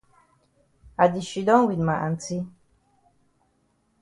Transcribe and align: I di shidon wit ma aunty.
I 1.03 1.05
di 1.13 1.21
shidon 1.29 1.65
wit 1.67 1.81
ma 1.87 1.95
aunty. 2.05 2.37